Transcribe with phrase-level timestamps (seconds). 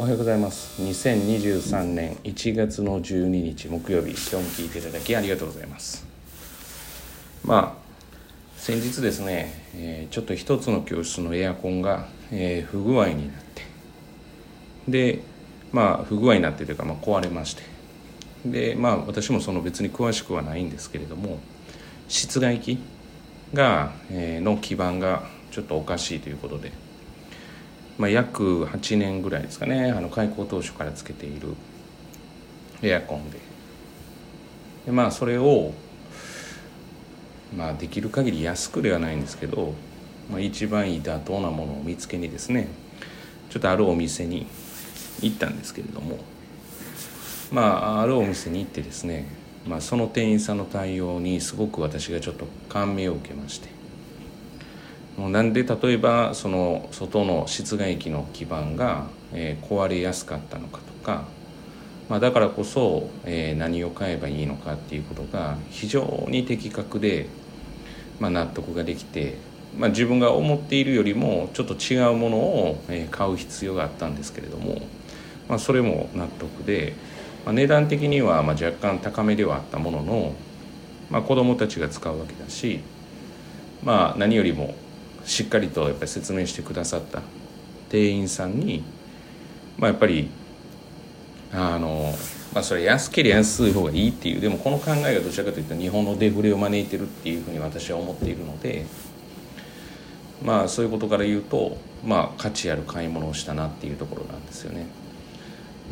[0.00, 0.80] おはようございます。
[0.80, 4.12] 2023年1月の12日木曜日。
[4.12, 6.06] 今日も聞いていただきありがとうございます。
[7.44, 7.82] まあ
[8.56, 13.62] 先日ですね、えー、ちょっと一つの教室のエアコンが、えー、不具合になって。
[14.88, 15.20] で
[15.70, 17.62] まあ不具合になってというか、まあ、壊れまして。
[18.46, 21.40] でまあ私もその別に詳しくはないんですけれども
[22.08, 22.78] 室外機
[23.52, 26.72] が、えー、の基板がちょっとおかしいということで
[28.00, 29.90] まあ、約8年ぐらいですかね。
[29.90, 31.54] あの開校当初からつけている
[32.80, 33.38] エアコンで。
[34.86, 35.74] でまあそれを、
[37.54, 39.74] まあ、できる限り安くではないんですけど、
[40.30, 42.68] まあ、一番いい妥当なものを見つけにですね
[43.50, 44.46] ちょっとあるお店に
[45.20, 46.20] 行ったんですけれども
[47.52, 49.26] まああるお店に行ってですね、
[49.66, 53.79] まあ、その店員さんの対応にすごく私がちょっと感銘を受けまして。
[55.18, 61.24] なんで例えばその外の室外機の基板が、えー、壊れやすかったのかとか、
[62.08, 67.26] まあ、だからこそ、えー、何を買えばいいのかっていうことが非常に的確で、
[68.18, 69.36] まあ、納得ができて、
[69.78, 74.80] まあ、自分が思っているよりもちょっと違うものを、えー、買う必要があったんですけれども、
[75.48, 76.94] まあ、それも納得で、
[77.44, 80.34] まあ、値段的にはまあ若干高めではあったものの、
[81.10, 82.80] まあ、子どもたちが使うわけだし、
[83.82, 84.74] まあ、何よりも
[85.30, 87.22] しっかりとやっぱり説明してくださった
[87.88, 88.82] 店員さんに、
[89.78, 90.28] まあ、やっぱり
[91.52, 92.12] あの、
[92.52, 98.86] まあ、それ安ければ安い方がいいっていうでもこの考えがどちらかというと日本のデフレを招いてるっていうふうに私は思っているので
[100.42, 104.86] まあそういうことから言うと、まあ、価値ある買い物をしたなっていうところなんですよね。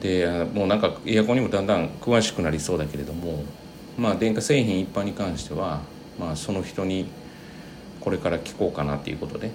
[0.00, 3.44] でもうなんかエアコンにもだんだん詳しくなりそうだけれども
[3.98, 5.80] まあ電化製品一般に関しては、
[6.18, 7.06] まあ、その人に
[8.06, 9.50] これから聞こうかなっていうことで。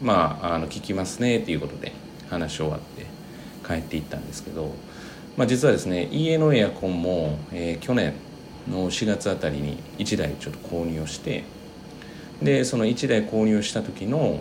[0.00, 1.92] まああの聞きますねっていうことで
[2.30, 3.06] 話し終わって
[3.66, 4.72] 帰っていったんですけど、
[5.36, 8.14] まあ、実はですね家のエアコンも、えー、去年
[8.70, 11.44] の4月あたりに1台ちょっと購入をして
[12.42, 14.40] でその1台購入した時の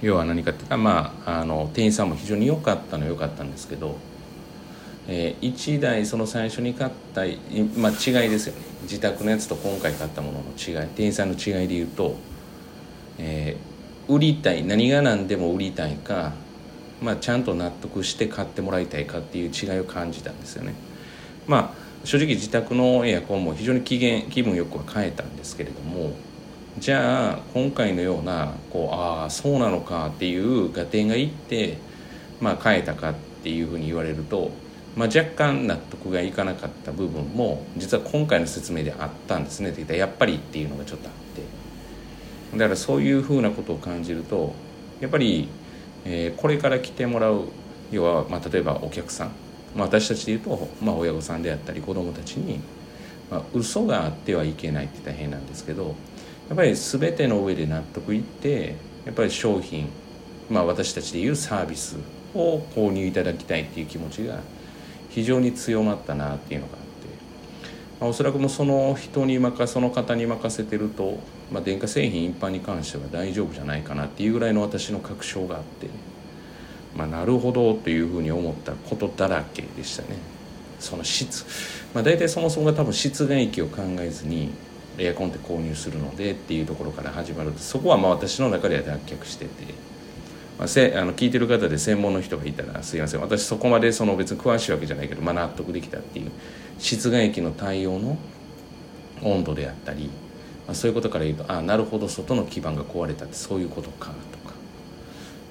[0.00, 3.96] 要は何かっていうかまああの店員さんも非常に良かったのは良かったんですけど
[5.08, 7.22] えー、1台その最初に買った、
[7.76, 8.62] まあ、違いですよね。
[8.82, 10.88] 自宅のやつと今回買ったものの違い。
[10.88, 12.16] 店員さんの違いで言うと、
[13.18, 16.32] えー、売りたい何が何でも売りたいか、
[17.00, 20.74] まあ、ちゃんと納得して買ってもらいたいかっていう違いを感じたんですよね。
[21.46, 23.98] まあ正直自宅のエアコンも非常に気
[24.30, 26.12] 気分よくは変えたんですけれども
[26.78, 31.78] じゃあ今回のようなこうああそうなのかっていう合点がいって、
[32.40, 34.50] まあ、変えたかっていうふうに言われると
[34.96, 39.68] まあ、若干納得がいかなかった部分も実は今回の説明であったんですね。
[39.68, 41.14] って言ったらやっぱりっていうのがちょっとあっ
[42.52, 42.58] て。
[42.58, 44.54] だからそういうふうなことを感じると
[45.00, 45.48] やっぱり、
[46.04, 47.48] えー、これから来てもらう
[47.90, 49.32] 要は、まあ、例えばお客さん、
[49.74, 52.60] まあ、私たちで言うと、まあ、親御さんであったり子どもたちに、
[53.30, 55.94] まあ、嘘があってはいけないって言ったら変なんですけど
[56.48, 58.76] やっぱり全ての上で納得いって
[59.06, 59.88] やっぱり商品、
[60.50, 61.96] まあ、私たちでいうサービス
[62.34, 64.40] を購入いただきたいっていう気持ちが
[65.12, 66.88] 非常に強まったなっていうのがあって、
[68.00, 71.18] まあ、おそらくもその人に任その方に任せてると、
[71.52, 75.88] まあ、電化製品一般に関しては大丈夫じゃないかなっていうぐらいの私の確証があって、
[76.96, 80.16] まあ、なるほどというふうに思ったことだらけでしたね。
[80.80, 81.44] その質、
[81.94, 84.50] まあ、大体そもそもが多分室外機を考えずに
[84.98, 89.91] エアコンって購入するのでっていうところから始まるそこはまあ私の中では脱却してて。
[90.62, 93.20] まあ、せあの聞いてる方で専門の人がいたらすいません。
[93.20, 96.30] 私そこまでその別に詳しいわけじゃないけど、まあ、納得できたっていう
[96.78, 98.16] 室外機の対応の
[99.22, 104.54] 温度であったり、まあ、そういうことから言うとああなるほど外の基板が壊れたってそういうことかとか。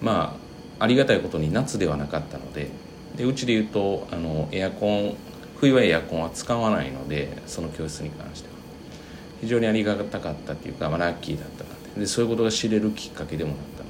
[0.02, 0.38] ま
[0.80, 2.70] あありがたいことに夏ではなかったので
[3.18, 5.18] でうちで言うとあのエアコン
[5.58, 8.56] 冬はエアコンは使わないのでその教室に関しては。
[9.42, 11.70] 非常にありがたかったっていうか、まあ、ラッキーだったな
[12.00, 13.81] でそういうことが知れるきっかけでもなった。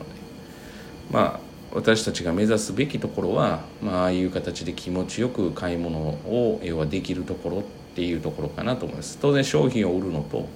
[1.12, 1.40] まあ
[1.74, 7.64] 私たちが目指すべきところは、まああいう形で気持ちよく買い物を要はできるところっ
[7.96, 9.18] ていうところかなと思います。
[9.22, 10.48] 当然商品を売るのと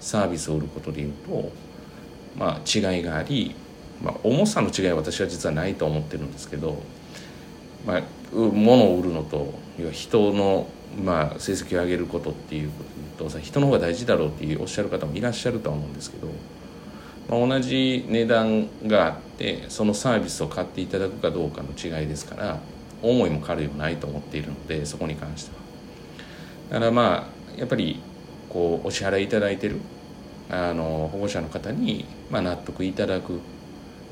[0.00, 1.50] サービスを売ることでいうと、
[2.38, 3.54] まあ、違いがあり、
[4.02, 6.80] まあ、重さの違いは私は実はないと思ってるんですけど、
[7.86, 8.02] まあ、
[8.32, 10.68] 物を売るのと要は人の、
[11.02, 12.84] まあ、成績を上げることっていうこ
[13.18, 16.28] とと人の方が大事だろうっていうおっしゃる方もいらっしゃるとは思うんですけど
[17.28, 19.27] まあ、同じ値段があって
[19.68, 22.58] そのサービスを買っていただくかどうかの違いですから
[23.02, 25.62] 思いも軽いもないと思っているのでそこに関しては
[26.70, 28.00] だからまあやっぱり
[28.48, 29.76] こうお支払いいただいてる
[30.50, 33.40] あの保護者の方に、まあ、納得いただく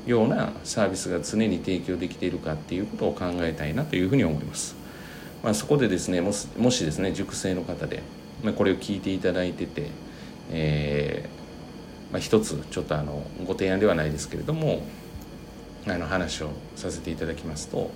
[0.05, 4.75] ようなサービスが常に提供できているかっていうことを考えたいなというふうに思います。
[5.43, 8.01] まあ、そこでですねもしもしですね熟成の方で、
[8.43, 9.87] ま、これを聞いていただいてて、
[10.51, 14.81] えーまあ、一つちょっとあのご提案ではないですけれども
[15.89, 17.89] あの話をさせていただきますと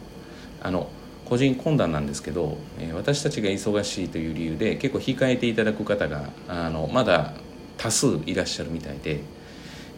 [0.61, 0.89] あの
[1.25, 7.33] 個人懇談なんですけど、え、私たちが忙しいという理由で結構控えていただく方があのまだ
[7.77, 9.21] 多数いらっしゃるみたいで、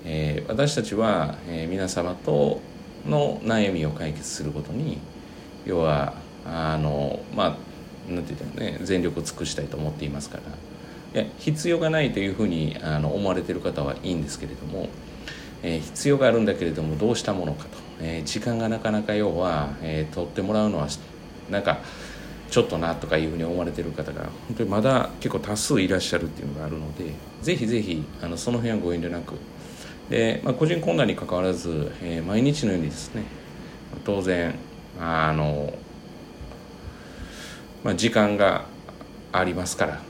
[0.05, 2.61] えー、私たちは、え、皆様と
[3.07, 4.99] の悩みを解決することに
[5.65, 6.13] 要は
[6.45, 7.57] あのま
[8.07, 10.37] あなんて言ってもね全力を尽くしたいと思っていますか
[11.13, 14.87] らいや必要がないというふうにあの思われてる方はいいんですけれども、
[15.63, 17.69] え、必要があるんだけれどもどうしたものかと、
[18.01, 20.87] え、時間がなかなか要は、え、取ってもらうのは
[21.49, 21.79] なんか
[22.49, 27.05] ちょっとなとかいうふうに思われてる方が本当にまだ結構多数いらっしゃるっていうのがあるので
[27.41, 29.33] ぜひぜひあのその辺はご遠慮なく
[30.07, 33.23] で、まあ、個人懇談にかかわらず、えー、毎日のようにですね
[34.05, 34.53] 当然
[34.99, 35.73] あの
[37.83, 38.65] まあ、時間が
[39.33, 40.01] ありますから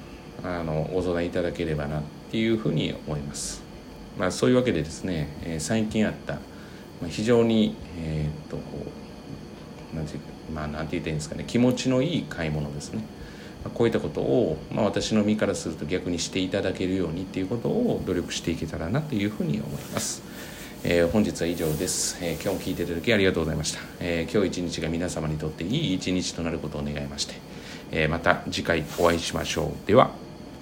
[0.43, 3.62] あのご相談いただければなっていうふうに思います。
[4.17, 6.39] まあ、そういうわけでですね、えー、最近あった、ま
[7.05, 8.57] あ、非常に、えー、っと
[9.95, 10.17] なんて
[10.53, 13.03] まあ、なんて言っていいんですかね気持ちのいい買い物ですね。
[13.63, 20.21] まあ、こういったことを、まあ、私の身からすると逆にしていただけるようにっていうことを努力していけたらなというふうに思います。
[20.83, 27.35] えー、本日は以上です、えー、今日も聞いていただきありがとうございました、えー、今日一日が皆様にとっていい一日となることを願いまして
[27.93, 30.11] えまた次回お会いしましょうでは